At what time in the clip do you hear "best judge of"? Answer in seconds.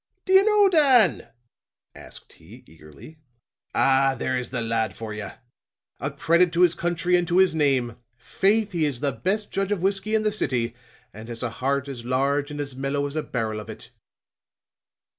9.11-9.83